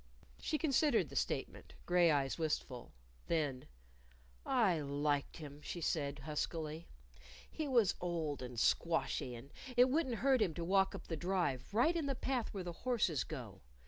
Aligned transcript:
She 0.39 0.57
considered 0.57 1.09
the 1.09 1.15
statement, 1.15 1.75
gray 1.85 2.09
eyes 2.09 2.39
wistful. 2.39 2.91
Then, 3.27 3.67
"I 4.43 4.79
liked 4.79 5.37
him," 5.37 5.61
she 5.61 5.79
said 5.79 6.17
huskily. 6.17 6.87
"He 7.51 7.67
was 7.67 7.93
old 8.01 8.41
and 8.41 8.59
squashy, 8.59 9.35
and 9.35 9.51
it 9.77 9.91
wouldn't 9.91 10.15
hurt 10.25 10.41
him 10.41 10.55
to 10.55 10.65
walk 10.65 10.95
up 10.95 11.05
the 11.05 11.15
Drive, 11.17 11.71
right 11.71 11.95
in 11.95 12.07
the 12.07 12.15
path 12.15 12.51
where 12.51 12.63
the 12.63 12.73
horses 12.81 13.23
go. 13.23 13.61